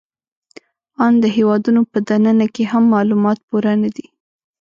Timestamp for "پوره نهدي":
3.47-4.07